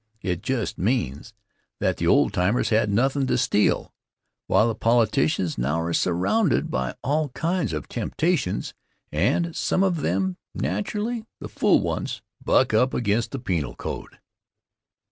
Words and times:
It 0.23 0.41
just 0.41 0.79
means 0.79 1.35
that 1.79 1.97
the 1.97 2.07
old 2.07 2.33
timers 2.33 2.69
had 2.69 2.89
nothin' 2.89 3.27
to 3.27 3.37
steal, 3.37 3.93
while 4.47 4.67
the 4.67 4.73
politicians 4.73 5.59
now 5.59 5.79
are 5.79 5.93
surrounded 5.93 6.71
by 6.71 6.95
all 7.03 7.29
kinds 7.35 7.71
of 7.71 7.87
temptations 7.87 8.73
and 9.11 9.55
some 9.55 9.83
of 9.83 9.97
them 10.01 10.37
naturally 10.55 11.27
the 11.39 11.47
fool 11.47 11.81
ones 11.81 12.23
buck 12.43 12.73
up 12.73 12.95
against 12.95 13.29
the 13.29 13.37
penal 13.37 13.75
code. 13.75 14.17